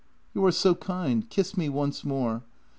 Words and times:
"You 0.33 0.43
are 0.47 0.51
so 0.51 0.73
kind. 0.73 1.29
Kiss 1.29 1.55
me 1.55 1.69
once 1.69 2.03
more! 2.03 2.41